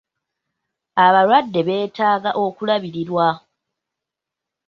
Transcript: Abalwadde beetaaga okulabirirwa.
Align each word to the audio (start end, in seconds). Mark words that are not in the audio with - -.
Abalwadde 1.05 1.61
beetaaga 1.67 2.31
okulabirirwa. 2.43 3.27